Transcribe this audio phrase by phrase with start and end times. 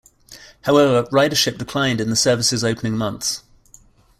[0.61, 3.43] However, ridership declined in the service's opening months.